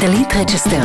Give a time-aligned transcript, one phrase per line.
[0.00, 0.80] דלית רצ'סטר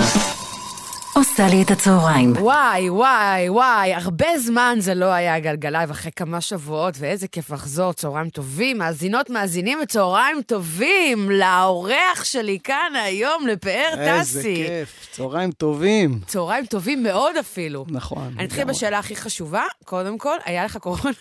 [1.15, 2.33] עושה לי את הצהריים.
[2.39, 7.93] וואי, וואי, וואי, הרבה זמן זה לא היה גלגלייב אחרי כמה שבועות, ואיזה כיף לחזור,
[7.93, 14.09] צהריים טובים, מאזינות, מאזינים וצהריים טובים לאורח שלי כאן היום, לפאר טסי.
[14.37, 16.19] איזה כיף, צהריים טובים.
[16.27, 17.85] צהריים טובים מאוד אפילו.
[17.89, 18.33] נכון.
[18.37, 18.63] אני אתחיל.
[18.63, 21.11] בשאלה הכי חשובה, קודם כל, היה לך קורונה?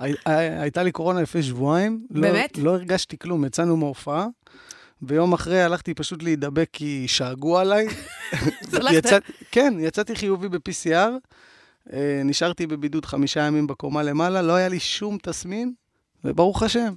[0.00, 2.00] הי- הי- הייתה לי קורונה לפני שבועיים.
[2.10, 2.58] לא- באמת?
[2.58, 4.26] לא הרגשתי כלום, יצאנו מההופעה.
[5.02, 7.86] ויום אחרי הלכתי פשוט להידבק כי שאגו עליי.
[8.92, 9.18] יצא-
[9.50, 10.90] כן, יצאתי חיובי ב-PCR,
[11.92, 15.72] אה, נשארתי בבידוד חמישה ימים בקומה למעלה, לא היה לי שום תסמין,
[16.24, 16.94] וברוך השם.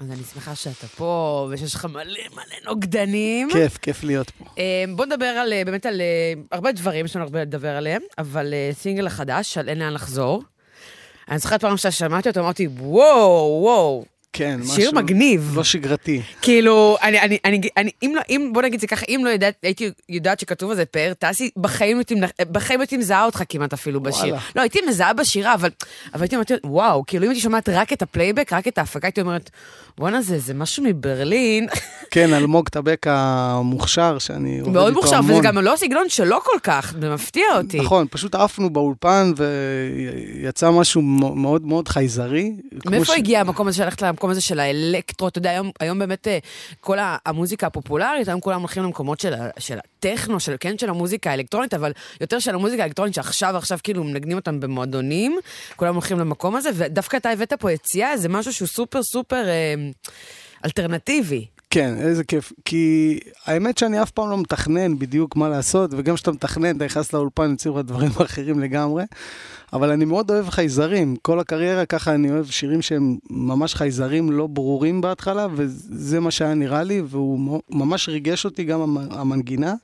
[0.00, 1.10] אז אני שמחה שאתה פה,
[1.52, 2.02] ושיש לך מלא
[2.32, 3.48] מלא נוגדנים.
[3.52, 4.44] כיף, כיף להיות פה.
[4.58, 6.00] אה, בוא נדבר על, אה, באמת על
[6.52, 10.42] הרבה דברים, יש לנו הרבה לדבר עליהם, אבל סינגל החדש, על אין לאן לחזור.
[11.28, 14.74] אני זוכרת פעם ששמעתי אותו, אמרתי, וואו, וואו, כן, משהו...
[14.74, 15.52] שיר מגניב.
[15.54, 16.22] לא שגרתי.
[16.42, 19.54] כאילו, אני, אני, אני, אני, אם לא, אם, בוא נגיד זה ככה, אם לא יודעת,
[19.62, 22.14] הייתי יודעת שכתוב על זה פאר טסי, בחיים הייתי,
[22.52, 24.24] בחיים הייתי מזהה אותך כמעט אפילו בשיר.
[24.24, 24.38] וואלה.
[24.56, 25.70] לא, הייתי מזהה בשירה, אבל,
[26.14, 29.20] אבל הייתי אומרת, וואו, כאילו אם הייתי שומעת רק את הפלייבק, רק את ההפקה, הייתי
[29.20, 29.50] אומרת,
[29.98, 31.66] בואנה זה, זה משהו מברלין,
[32.10, 35.42] כן, אלמוג טבק המוכשר, שאני עובד איתו מאוד מוכשר, וזה המון.
[35.42, 37.80] גם לא סגנון שלו כל כך, זה מפתיע אותי.
[37.80, 42.52] נכון, פשוט עפנו באולפן ויצא משהו מאוד מאוד חייזרי.
[42.86, 45.28] מאיפה הגיע המקום הזה שהלכת למקום הזה של האלקטרו?
[45.28, 46.38] אתה יודע, היום, היום באמת אה,
[46.80, 51.74] כל המוזיקה הפופולרית, היום כולם הולכים למקומות של, של הטכנו, של, כן, של המוזיקה האלקטרונית,
[51.74, 55.38] אבל יותר של המוזיקה האלקטרונית שעכשיו, עכשיו כאילו מנגנים אותם במועדונים,
[55.76, 59.74] כולם הולכים למקום הזה, ודווקא אתה הבאת פה יציאה, זה משהו שהוא סופר סופר אה,
[60.64, 61.46] אלטרנטיבי.
[61.70, 62.52] כן, איזה כיף.
[62.64, 67.12] כי האמת שאני אף פעם לא מתכנן בדיוק מה לעשות, וגם כשאתה מתכנן, אתה נכנס
[67.12, 69.04] לאולפן, יוצאים לך דברים אחרים לגמרי.
[69.72, 71.16] אבל אני מאוד אוהב חייזרים.
[71.22, 76.54] כל הקריירה ככה אני אוהב שירים שהם ממש חייזרים לא ברורים בהתחלה, וזה מה שהיה
[76.54, 79.74] נראה לי, והוא ממש ריגש אותי גם המ- המנגינה.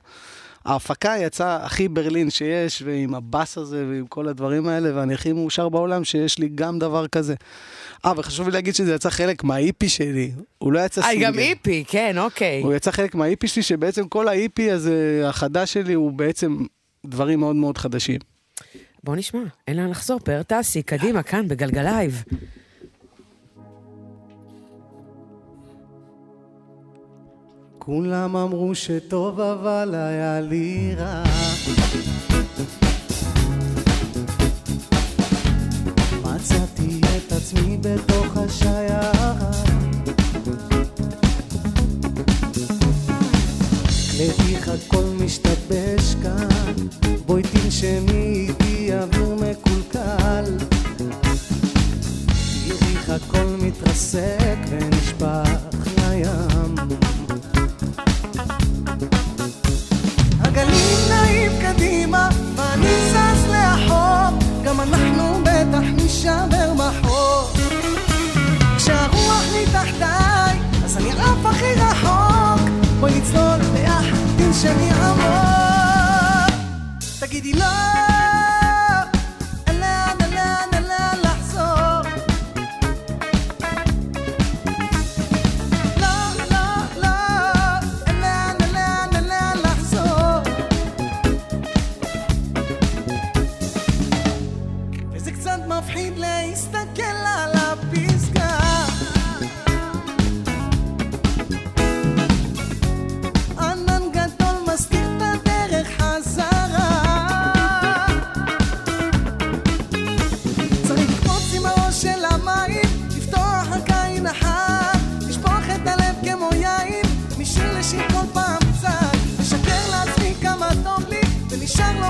[0.65, 5.69] ההפקה יצאה הכי ברלין שיש, ועם הבאס הזה ועם כל הדברים האלה, ואני הכי מאושר
[5.69, 7.35] בעולם שיש לי גם דבר כזה.
[8.05, 11.25] אה, וחשוב לי להגיד שזה יצא חלק מהאיפי שלי, הוא לא יצא אה, סינגל.
[11.25, 12.61] גם איפי, כן, אוקיי.
[12.61, 16.57] הוא יצא חלק מהאיפי שלי, שבעצם כל האיפי הזה, החדש שלי, הוא בעצם
[17.05, 18.19] דברים מאוד מאוד חדשים.
[19.03, 22.23] בוא נשמע, אין לאן לחזור, פאר טסי, קדימה, כאן, בגלגלייב.
[27.79, 31.23] כולם אמרו שטוב, אבל היה לי רע.
[37.47, 39.31] עצמי בתוך השיירה.
[44.19, 46.73] לפיך הכל משתבש כאן,
[47.25, 50.57] בואי תנשמי איתי אוויר מקולקל.
[52.67, 54.46] תראי הכל מתרסק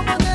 [0.06, 0.27] como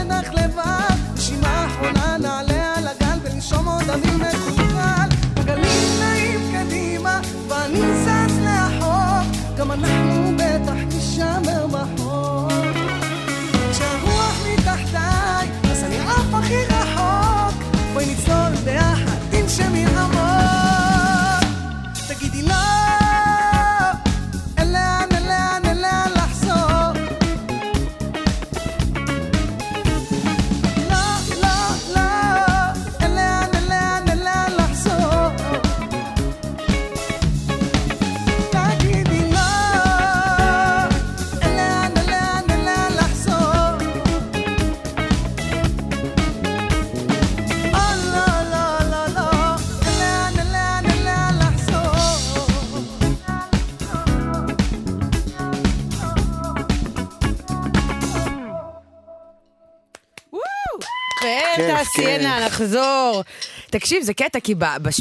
[62.64, 63.24] נחזור.
[63.70, 64.56] תקשיב, זה קטע, כי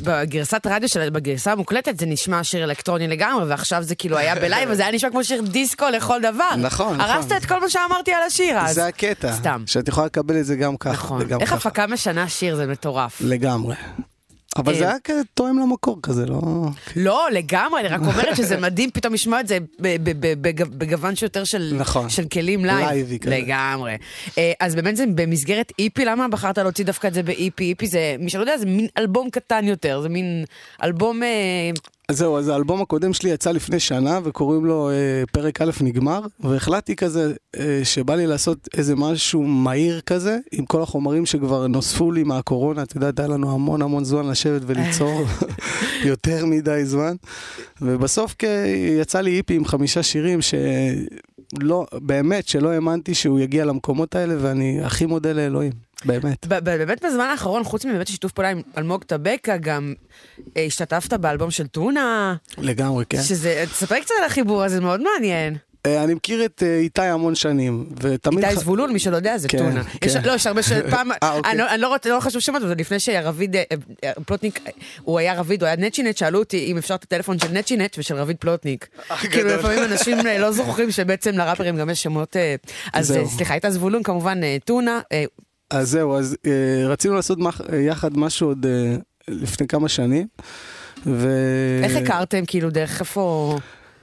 [0.04, 4.40] בגרסת רדיו של בגרסה המוקלטת זה נשמע שיר אלקטרוני לגמרי, ועכשיו זה כאילו היה ב
[4.40, 6.56] live, וזה היה נשמע כמו שיר דיסקו לכל דבר.
[6.58, 7.00] נכון, נכון.
[7.00, 8.74] הרסת את כל מה שאמרתי על השיר אז.
[8.74, 9.32] זה הקטע.
[9.32, 9.62] סתם.
[9.66, 10.92] שאת יכולה לקבל את זה גם ככה.
[10.92, 11.22] נכון.
[11.40, 11.52] איך.
[11.52, 13.20] הפקה משנה שיר, זה מטורף.
[13.20, 13.74] לגמרי.
[14.56, 14.90] אבל זה אה.
[14.90, 16.40] היה כזה תואם למקור כזה, לא...
[16.96, 19.58] לא, לגמרי, אני רק אומרת שזה מדהים פתאום לשמוע את זה
[20.78, 22.08] בגוון שיותר של, נכון.
[22.08, 22.88] של כלים live.
[22.88, 23.38] לייבי כזה.
[23.38, 23.96] לגמרי.
[24.38, 27.70] אה, אז באמת זה במסגרת איפי, למה בחרת להוציא דווקא את זה באיפי?
[27.70, 30.44] איפי זה, מי שלא יודע, זה מין אלבום קטן יותר, זה מין
[30.82, 31.22] אלבום...
[32.08, 34.94] אז זהו, אז האלבום הקודם שלי יצא לפני שנה, וקוראים לו אה,
[35.32, 40.82] פרק א' נגמר, והחלטתי כזה אה, שבא לי לעשות איזה משהו מהיר כזה, עם כל
[40.82, 45.24] החומרים שכבר נוספו לי מהקורונה, את יודעת, היה לנו המון המון זמן לשבת וליצור,
[46.10, 47.14] יותר מדי זמן,
[47.82, 48.34] ובסוף
[49.00, 50.38] יצא לי איפי עם חמישה שירים
[51.60, 55.72] שלא, באמת, שלא האמנתי שהוא יגיע למקומות האלה, ואני הכי מודה לאלוהים,
[56.04, 56.46] באמת.
[56.46, 59.94] באמת בזמן האחרון, חוץ מבאמת שיתוף פעולה עם אלמוג טבקה, גם
[60.56, 63.22] אה, השתתפת באלבום של טונה, לגמרי, כן.
[63.22, 65.56] שזה, תספר קצת על החיבור הזה, זה מאוד מעניין.
[65.86, 68.44] אה, אני מכיר את אה, איתי המון שנים, ותמיד...
[68.44, 69.84] איתי זבולון, מי שלא יודע, זה כן, טונה.
[69.84, 70.08] כן.
[70.24, 70.72] לא, יש הרבה ש...
[70.90, 71.50] פעם, אה, אוקיי.
[71.50, 73.56] אני לא- לא רוצה, לא חשוב שמות, אבל לפני שרביד
[74.26, 74.60] פלוטניק,
[75.02, 78.14] הוא היה רביד, הוא היה נצ'ינט, שאלו אותי אם אפשר את הטלפון של נצ'ינט ושל
[78.14, 78.88] רביד פלוטניק.
[79.30, 79.48] כאילו.
[79.48, 82.36] לפעמים אנשים לא זוכרים שבעצם לראפרים גם יש שמות...
[82.92, 85.00] אז סליחה, איתי זבולון כמובן טונה,
[85.70, 86.36] אז זהו, אז
[86.86, 87.38] רצינו לעשות
[87.88, 88.66] יחד משהו עוד
[89.28, 90.26] לפני כמה שנים.
[91.06, 91.28] ו...
[91.84, 93.58] איך הכרתם, כאילו, דרך איפה...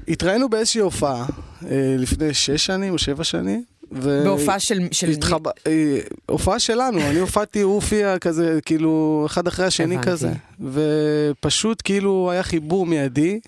[0.09, 1.25] התראינו באיזושהי הופעה
[1.65, 3.63] אה, לפני שש שנים או שבע שנים.
[3.91, 4.21] ו...
[4.23, 4.79] בהופעה של...
[4.91, 5.09] של...
[5.09, 5.47] התחב...
[5.47, 10.09] אה, הופעה שלנו, אני הופעתי, הוא הופיע כזה, כאילו, אחד אחרי השני הבנתי.
[10.11, 10.31] כזה.
[10.73, 13.39] ופשוט כאילו היה חיבור מיידי.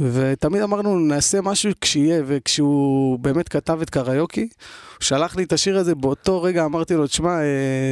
[0.00, 4.48] ותמיד אמרנו, נעשה משהו כשיהיה, וכשהוא באמת כתב את קריוקי, הוא
[5.00, 7.44] שלח לי את השיר הזה, באותו רגע אמרתי לו, תשמע, אה,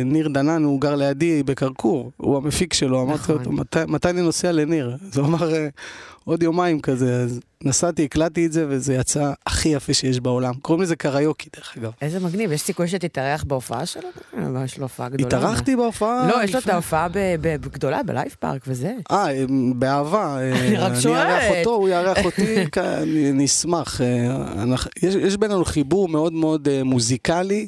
[0.05, 3.45] ניר דנן, הוא גר לידי בכרכור, הוא המפיק שלו, אמרתי נכון.
[3.45, 4.97] לו, "מתי- מתי אני נוסע לניר?
[5.13, 5.69] אז הוא אמר, "אה,
[6.25, 10.55] עוד יומיים כזה, אז נסעתי, הקלטתי את זה, וזה יצא הכי יפה שיש בעולם.
[10.55, 11.91] קוראים לזה קריוקי, דרך אגב.
[12.03, 14.09] איזה מגניב, יש סיכוי שתתארח בהופעה שלו?
[14.57, 15.27] אה, יש לו הופעה גדולה.
[15.29, 16.29] התארחתי בהופעה?
[16.29, 17.09] לא, יש לו את ההופעה
[17.61, 18.93] גדולה ב Live Park וזה.
[19.11, 19.27] אה,
[19.75, 20.37] באהבה.
[20.41, 21.27] אה, אני רק אני שואלת.
[21.27, 24.01] אארח אותו, הוא יארח אותי, כ- אני אני אשמח.
[24.01, 24.37] אה,
[25.03, 27.67] יש בינינו חיבור מאוד מאוד מוזיקלי,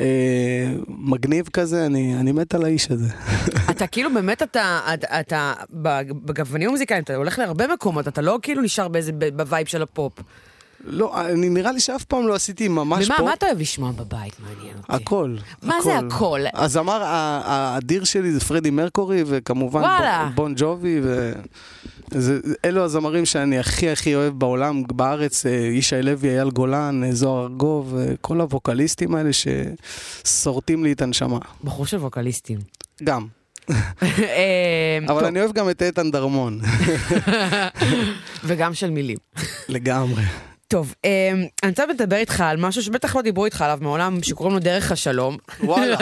[0.00, 3.08] אה, מגניב כזה, אני אני מת על האיש הזה.
[3.70, 5.52] אתה כאילו באמת, אתה, אתה, אתה
[6.24, 10.12] בגוונים המוזיקליים, אתה הולך להרבה מקומות, אתה לא כאילו נשאר באיזה, ב vibe של הפופ.
[10.84, 13.22] לא, אני נראה לי שאף פעם לא עשיתי ממש ומה פה.
[13.24, 14.92] מה אתה אוהב לשמוע בבית, מעניין אותי.
[15.02, 15.36] הכל.
[15.62, 16.40] מה זה הכל?
[16.54, 19.82] הזמר ה- האדיר שלי זה פרדי מרקורי, וכמובן.
[19.82, 21.32] בון- בון ג'ובי, ו...
[22.14, 27.12] זה, אלו הזמרים שאני הכי הכי אוהב בעולם, בארץ, אה, ישי לוי, אייל גולן, אה,
[27.14, 31.38] זוהר ארגוב, אה, כל הווקליסטים האלה ששורטים לי את הנשמה.
[31.64, 32.58] בחור של ווקליסטים.
[33.04, 33.26] גם.
[35.08, 36.60] אבל אני אוהב גם את איתן דרמון,
[38.44, 39.18] וגם של מילים.
[39.68, 40.22] לגמרי.
[40.72, 41.32] טוב, אה,
[41.62, 44.92] אני רוצה לדבר איתך על משהו שבטח לא דיברו איתך עליו מעולם, שקוראים לו דרך
[44.92, 45.36] השלום.
[45.60, 45.96] וואלה,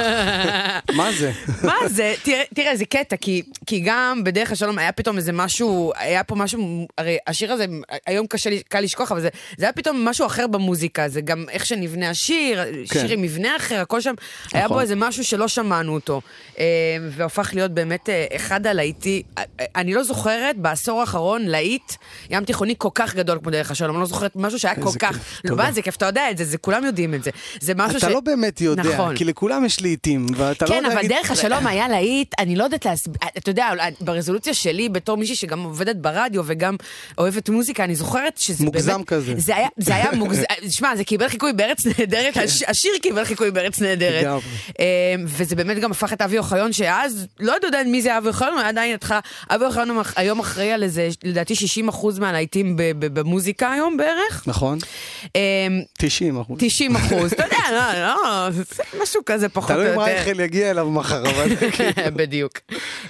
[0.99, 1.33] מה זה?
[1.63, 2.15] מה זה?
[2.55, 3.43] תראה, זה קטע, כי,
[3.85, 7.67] גם בדרך השלום היה פתאום איזה משהו, היה פה משהו, הרי השיר הזה,
[8.07, 8.27] היום
[8.69, 9.29] קל לשכוח, אבל זה,
[9.59, 13.01] היה פתאום משהו אחר במוזיקה, זה גם איך שנבנה השיר, כן.
[13.01, 14.15] שיר עם מבנה אחר, הכל שם,
[14.53, 14.77] היה נכון.
[14.77, 16.21] בו איזה משהו שלא שמענו אותו,
[16.59, 16.65] אה,
[17.11, 21.93] והפך להיות באמת אה, אחד הלהיטי, אה, אה, אני לא זוכרת בעשור האחרון להיט
[22.31, 25.19] ים תיכוני כל כך גדול כמו דרך השלום, אני לא זוכרת משהו שהיה כל כך,
[25.45, 25.57] לא.
[25.57, 28.21] מה זה כיף, אתה יודע את זה, כולם יודעים את זה, זה משהו אתה לא
[28.21, 29.17] באמת יודע, נכון.
[29.17, 32.57] כי לכולם יש לעיתים, ואתה לא כן, יודע אבל להגיד- דרך השלום היה להיט, אני
[32.57, 33.69] לא יודעת להסביר, אתה יודע,
[34.01, 36.77] ברזולוציה שלי, בתור מישהי שגם עובדת ברדיו וגם
[37.19, 39.07] אוהבת מוזיקה, אני זוכרת שזה מוגזם באמת...
[39.07, 39.35] כזה.
[39.77, 40.43] זה היה, מוגזם,
[40.77, 44.27] שמע, זה קיבל חיקוי בארץ נהדרת, הש- השיר קיבל חיקוי בארץ נהדרת.
[44.81, 44.85] אה,
[45.27, 48.63] וזה באמת גם הפך את אבי אוחיון, שאז לא יודע מי זה אבי אוחיון, אבל
[48.67, 51.55] עדיין התחלה, אבי אוחיון הוא היום אחראי על איזה, לדעתי
[51.91, 51.91] 60%
[52.21, 54.40] מהלהיטים במוזיקה היום בערך.
[54.47, 54.79] נכון?
[55.37, 55.41] אה,
[55.99, 56.59] 90 אחוז.
[56.61, 58.49] 90 אחוז, אתה יודע, לא, לא,
[59.03, 60.01] משהו כזה פחות או תלוי יותר.
[60.01, 61.49] אם רייכל יגיע אליו מחר, אבל...
[62.17, 62.53] בדיוק.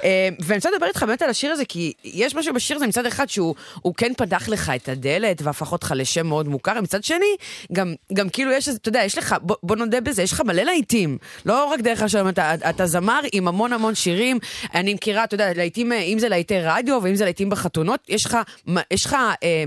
[0.04, 3.06] אה, ואני רוצה לדבר איתך באמת על השיר הזה, כי יש משהו בשיר הזה מצד
[3.06, 7.36] אחד שהוא הוא כן פתח לך את הדלת והפך אותך לשם מאוד מוכר, מצד שני,
[7.72, 7.94] גם,
[8.32, 11.18] כאילו יש אתה יודע, יש לך, בוא, נודה בזה, יש לך מלא להיטים.
[11.46, 14.38] לא רק דרך השלום, אתה, זמר עם המון המון שירים.
[14.74, 18.36] אני מכירה, אתה יודע, להיטים, אם זה להיטי רדיו ואם זה להיטים בחתונות, יש לך,
[18.66, 19.64] מה- יש לך, אה,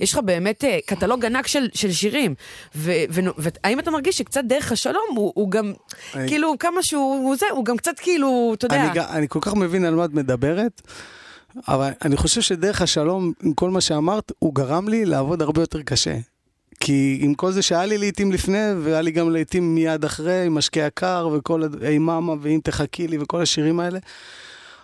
[0.00, 2.34] יש לך באמת אה, קטלוג ענק של, של שירים.
[2.74, 5.72] והאם אתה מרגיש שקצת דרך השלום הוא, הוא גם,
[6.14, 8.82] אני- כאילו, כמה שהוא, הוא זה, הוא גם קצת כאילו, אתה יודע.
[8.92, 10.82] אני, אני כל כך מבין על מה את מדברת,
[11.68, 15.82] אבל אני חושב שדרך השלום, עם כל מה שאמרת, הוא גרם לי לעבוד הרבה יותר
[15.82, 16.14] קשה.
[16.80, 20.54] כי עם כל זה שהיה לי לעיתים לפני, והיה לי גם לעיתים מיד אחרי, עם
[20.54, 23.98] משקה יקר וכל, היי מאמה ואם תחכי לי וכל השירים האלה.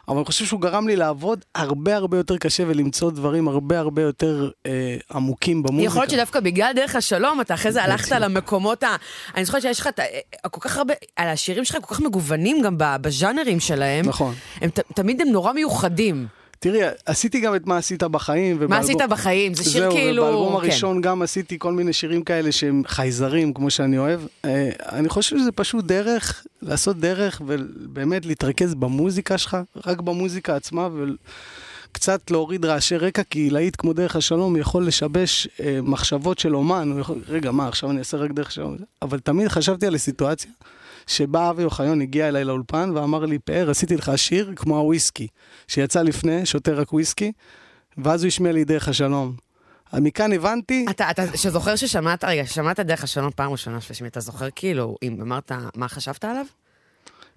[0.08, 4.02] אבל אני חושב שהוא גרם לי לעבוד הרבה הרבה יותר קשה ולמצוא דברים הרבה הרבה
[4.02, 4.70] יותר אה,
[5.12, 5.86] עמוקים במוזיקה.
[5.86, 8.12] יכול להיות שדווקא בגלל דרך השלום, אתה אחרי זה הלכת.
[8.12, 8.96] למקומות ה...
[9.36, 10.02] אני זוכרת שיש לך את ה-
[10.48, 10.94] כל כך הרבה...
[11.16, 14.04] על השירים שלך כל כך מגוונים גם בז'אנרים שלהם.
[14.08, 14.34] נכון.
[14.60, 16.26] הם ת- תמיד הם נורא מיוחדים.
[16.64, 18.56] תראי, עשיתי גם את מה עשית בחיים.
[18.58, 19.54] מה ובאלבום- עשית בחיים?
[19.54, 20.22] זה שיר זהו, כאילו...
[20.22, 20.54] ובאלבום כן.
[20.54, 24.20] הראשון גם עשיתי כל מיני שירים כאלה שהם חייזרים, כמו שאני אוהב.
[24.44, 29.56] אה, אני חושב שזה פשוט דרך, לעשות דרך ובאמת להתרכז במוזיקה שלך,
[29.86, 30.88] רק במוזיקה עצמה,
[31.90, 36.96] וקצת להוריד רעשי רקע, כי להיט כמו דרך השלום יכול לשבש אה, מחשבות של אומן.
[37.00, 38.76] יכול, רגע, מה, עכשיו אני אעשה רק דרך השלום?
[39.02, 40.50] אבל תמיד חשבתי על סיטואציה.
[41.06, 45.26] שבה אבי אוחיון הגיע אליי לאולפן ואמר לי, פאר, עשיתי לך שיר כמו הוויסקי,
[45.68, 47.32] שיצא לפני, שותה רק וויסקי,
[47.98, 49.36] ואז הוא השמיע לי דרך השלום.
[49.92, 54.48] מכאן הבנתי, אתה, אתה שזוכר ששמעת, רגע, ששמעת דרך השלום פעם ראשונה שלושים, אתה זוכר
[54.56, 56.44] כאילו, אם אמרת, מה חשבת עליו?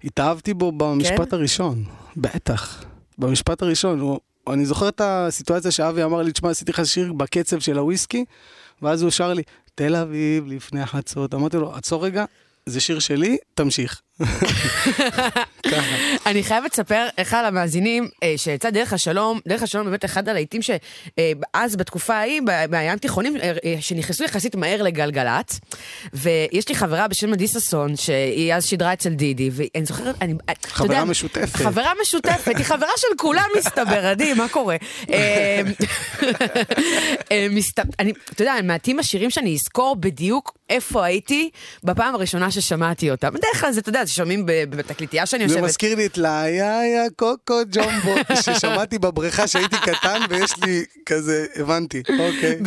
[0.04, 1.36] התאהבתי בו במשפט כן?
[1.36, 1.84] הראשון.
[2.16, 2.84] בטח.
[3.18, 4.00] במשפט הראשון.
[4.00, 8.24] הוא, אני זוכר את הסיטואציה שאבי אמר לי, תשמע, עשיתי לך שיר בקצב של הוויסקי,
[8.82, 9.42] ואז הוא שר לי,
[9.74, 11.34] תל אביב לפני חצות.
[11.34, 12.24] אמרתי לו, עצור רגע,
[12.68, 14.02] זה שיר שלי, תמשיך.
[16.26, 20.60] אני חייבת לספר לך על המאזינים אה, שיצא דרך השלום, דרך השלום באמת אחד הלהיטים
[20.62, 25.60] שאז בתקופה ההיא, ב- בים תיכונים, אה, אה, שנכנסו יחסית מהר לגלגלצ,
[26.14, 30.54] ויש לי חברה בשם עדי ששון, שהיא אז שידרה אצל דידי, ואני זוכרת, אני, אה,
[30.66, 31.56] חברה משותפת.
[31.56, 34.76] חברה משותפת, היא חברה של כולם מסתבר, עדי, מה קורה?
[35.10, 35.62] אה,
[37.32, 37.46] אה,
[38.32, 41.50] אתה יודע, מעטים השירים שאני אזכור בדיוק איפה הייתי
[41.84, 43.34] בפעם הראשונה ששמעתי אותם.
[43.34, 45.68] בדרך כלל זה, אתה יודע, זה שומעים ב- בתקליטייה שאני זה יושבת.
[45.68, 46.80] מזכיר לי את לאיה
[47.16, 52.58] קוקו ג'ומבו, ששמעתי בבריכה שהייתי קטן ויש לי כזה, הבנתי, אוקיי.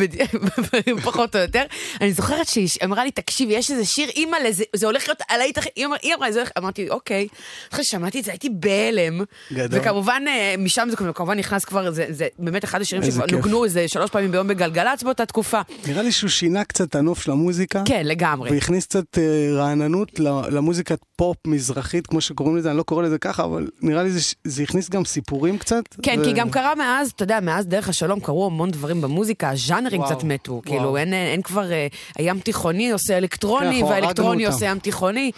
[1.04, 1.62] פחות או יותר.
[2.00, 5.58] אני זוכרת שהיא אמרה לי, תקשיבי, יש איזה שיר, אימא'לה, זה, זה הולך להיות הלהיט
[5.58, 5.68] הכי...
[6.02, 6.50] היא אמרה- זה הולך...
[6.58, 7.28] אמרתי, אוקיי.
[7.72, 9.20] אחרי ששמעתי את זה, הייתי בהלם.
[9.52, 9.80] גדול.
[9.80, 13.36] וכמובן, אה, משם זה כמובן נכנס כבר, זה, זה באמת אחד השירים איזה שכבר כיף.
[13.36, 15.60] נוגנו איזה שלוש פעמים ביום בגלגלצ באותה תקופה.
[15.86, 17.82] נראה לי שהוא שינה קצת את הנוף של המוזיקה.
[17.84, 18.50] כן, לגמרי.
[18.50, 19.22] והכניס קצת אה,
[19.56, 20.20] רעננות
[20.50, 24.20] למוזיקת פופ מזרחית, כמו שקוראים לזה, אני לא קורא לזה ככה, אבל נראה לי זה,
[24.44, 25.82] זה הכניס גם סיפורים קצת.
[26.02, 29.50] כן, ו- כי גם קרה מאז, אתה יודע, מאז דרך השלום קרו המון דברים במוזיקה,
[29.50, 30.52] הז'אנרים קצת מתו.
[30.52, 30.62] וואו.
[30.62, 31.72] כאילו, אין, אין כבר...
[31.72, 31.86] אה,
[32.18, 35.30] הים תיכוני עושה אלקטרוני, כן, והאלקטרוני עושה ים תיכוני.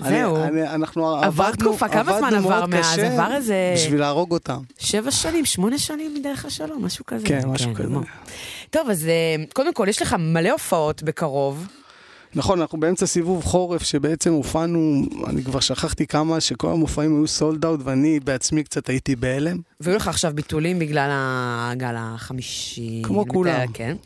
[0.00, 0.36] זהו.
[0.36, 2.98] אני- אנחנו עבר עבדנו- תקופה, כמה זמן עבר מאז?
[2.98, 4.58] עבר איזה- בשביל להרוג אותם.
[4.78, 7.26] שבע שנים, שמונה שנים מדרך השלום, משהו כזה.
[7.26, 7.88] כן, משהו כזה.
[7.88, 8.00] מו.
[8.70, 11.66] טוב, אז אה, קודם כל, יש לך מלא הופעות בקרוב.
[12.34, 17.64] נכון, אנחנו באמצע סיבוב חורף שבעצם הופענו, אני כבר שכחתי כמה, שכל המופעים היו סולד
[17.64, 19.56] אאוט ואני בעצמי קצת הייתי בהלם.
[19.80, 23.02] והיו לך עכשיו ביטולים בגלל הגל החמישי.
[23.04, 23.54] כמו אני כולם.
[23.54, 23.96] מתארת, כן.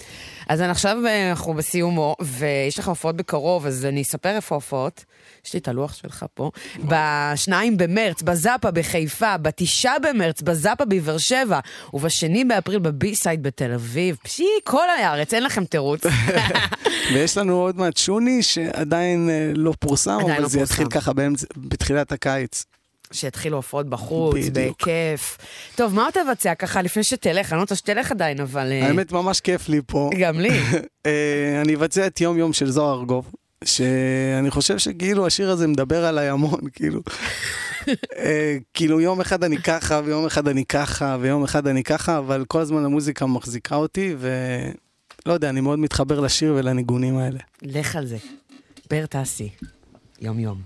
[0.49, 5.05] אז אני עכשיו אה, אנחנו בסיומו, ויש לך הופעות בקרוב, אז אני אספר איפה ההופעות.
[5.47, 6.51] יש לי את הלוח שלך פה.
[6.85, 11.61] בשניים במרץ, בזאפה בחיפה, בתשעה במרץ, בזאפה בבאר שבע,
[11.95, 14.17] ובשני באפריל בבי-סייד בתל אביב.
[14.23, 16.01] פשי, כל הארץ, אין לכם תירוץ.
[17.15, 20.89] ויש לנו עוד מעט שוני שעדיין אה, לא פורסם, עדיין אבל לא זה יתחיל.
[20.89, 21.13] ככה
[21.57, 22.65] בתחילת הקיץ.
[23.13, 24.83] שיתחילו הופעות בחוץ, בדיוק.
[24.83, 25.39] בכיף.
[25.75, 27.53] טוב, מה עוד תבצע ככה לפני שתלך?
[27.53, 28.73] אני לא רוצה שתלך עדיין, אבל...
[28.73, 30.11] אה, האמת, ממש כיף לי פה.
[30.19, 30.51] גם לי.
[31.07, 33.33] אה, אני אבצע את יום יום של זוהר ארגוב,
[33.65, 37.01] שאני חושב שכאילו השיר הזה מדבר עליי המון, כאילו.
[38.75, 42.61] כאילו יום אחד אני ככה, ויום אחד אני ככה, ויום אחד אני ככה, אבל כל
[42.61, 44.17] הזמן המוזיקה מחזיקה אותי,
[45.27, 47.39] ולא יודע, אני מאוד מתחבר לשיר ולניגונים האלה.
[47.63, 48.17] לך על זה.
[48.91, 49.49] בר טסי.
[50.21, 50.59] יום-יום.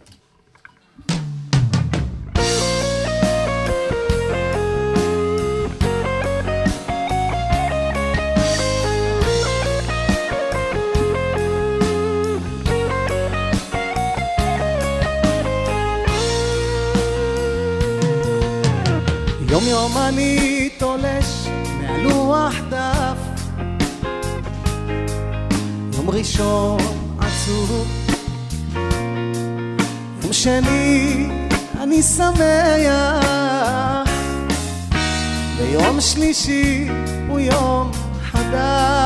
[19.50, 21.48] יום יום אני תולש
[21.80, 22.65] מהלוח
[26.18, 26.78] ראשון
[27.18, 27.86] עצוב
[30.22, 31.26] יום שני
[31.80, 32.36] אני שמח.
[35.58, 36.88] ויום שלישי
[37.28, 37.90] הוא יום
[38.22, 39.05] חדש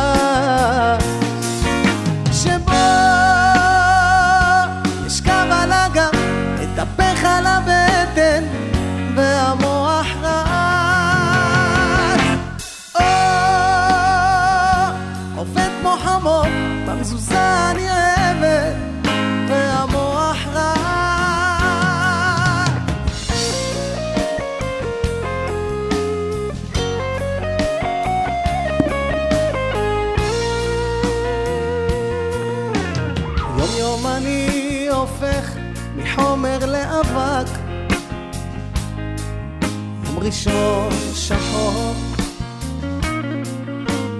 [40.30, 41.94] ראשון שחור,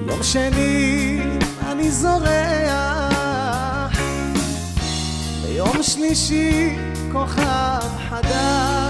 [0.08, 1.20] יום שני
[1.66, 2.20] אני זורח,
[5.42, 6.76] ביום שלישי
[7.12, 8.89] כוכב חדש,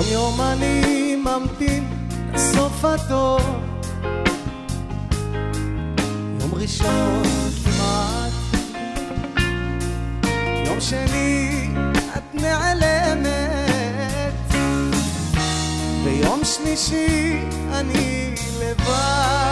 [0.00, 1.88] יום יום אני ממתין
[2.34, 3.40] לסוף התור
[6.40, 7.22] יום ראשון
[7.64, 8.32] כמעט.
[10.66, 11.68] יום שני
[12.16, 13.30] את נעלמת.
[16.04, 17.38] ויום שלישי
[17.72, 19.50] אני לבד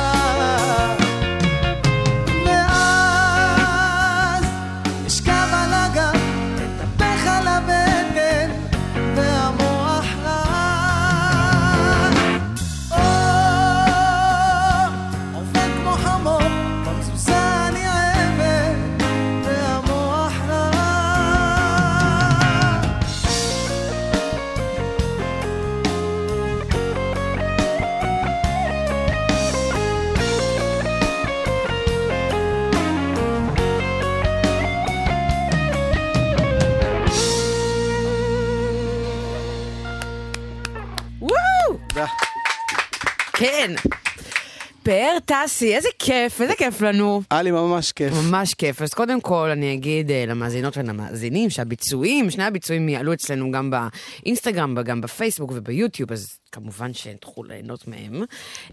[44.89, 47.23] פאר טסי, איזה כיף, איזה כיף לנו.
[47.31, 48.13] היה לי ממש כיף.
[48.13, 48.83] ממש כיף.
[48.83, 54.83] אז קודם כל אני אגיד אה, למאזינות ולמאזינים שהביצועים, שני הביצועים יעלו אצלנו גם באינסטגרם,
[54.85, 58.23] גם בפייסבוק וביוטיוב, אז כמובן שתוכלו ליהנות מהם.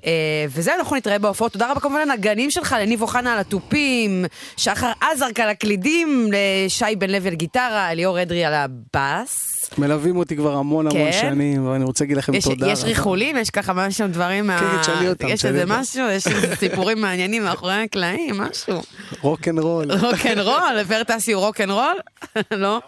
[0.06, 1.52] אה, וזהו, אנחנו נתראה בהופעות.
[1.52, 4.26] תודה רבה כמובן לנגנים שלך, לניב אוחנה על התופים,
[4.58, 9.55] שחר עזרק על הקלידים, לשי בן לוי על גיטרה, ליאור אדרי על הבאס.
[9.78, 11.18] מלווים אותי כבר המון המון כן?
[11.22, 12.68] שנים, ואני רוצה להגיד לכם יש, תודה.
[12.68, 12.84] יש.
[12.84, 14.60] ריחולים, יש ככה משהו, דברים מה...
[14.60, 15.64] כן, תשאלי אותם, יש איזה.
[15.68, 18.82] משהו, יש איזה סיפורים מעניינים מאחורי הקלעים, משהו.
[19.22, 19.92] רוק אנד רול.
[19.92, 21.96] רוקנרול, פאר טסי הוא רוקנרול?
[22.52, 22.82] לא?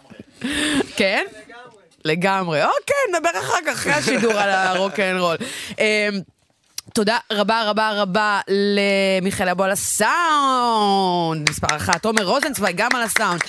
[0.96, 1.26] כן?
[2.06, 2.64] לגמרי.
[2.64, 5.36] אוקיי, נדבר אחר כך, אחרי השידור על הרוקנרול.
[5.80, 5.86] אמ,
[6.94, 8.40] תודה רבה רבה רבה
[9.22, 13.42] למיכאל אבו על הסאונד, מספר אחת, עומר רוזנצווייג גם על הסאונד.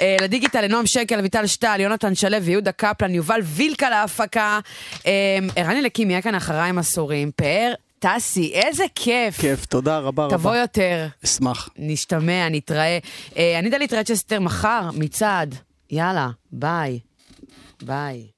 [0.00, 4.60] אה, לדיגיטל, לנועם שקל, אביטל שטל, יונתן שלו ויהודה קפלן, יובל וילקה להפקה.
[5.06, 7.30] אה, ערן אליקים יהיה כאן אחריי עם עשורים.
[7.36, 9.40] פאר טסי, איזה כיף.
[9.40, 10.36] כיף, תודה רבה רבה.
[10.36, 11.06] תבוא יותר.
[11.24, 11.68] אשמח.
[11.76, 12.98] נשתמע, נתראה.
[13.36, 15.54] אה, אני דלית רצ'סטר מחר, מצעד.
[15.90, 16.98] יאללה, ביי.
[17.82, 18.37] ביי.